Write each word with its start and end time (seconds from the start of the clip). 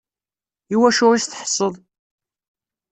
Iwacu 0.73 1.07
i 1.13 1.17
s-tḥesseḍ? 1.23 1.73